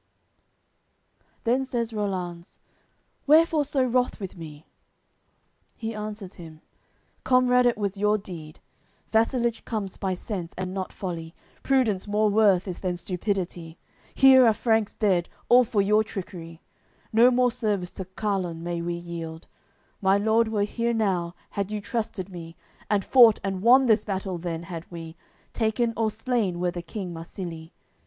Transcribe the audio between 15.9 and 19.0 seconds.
trickery; No more service to Carlun may we